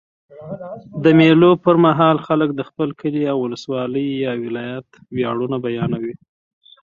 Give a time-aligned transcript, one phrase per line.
[1.03, 6.13] د مېلو پر مهال خلک د خپل کلي، اولسوالۍ یا ولایت ویاړونه بیانوي.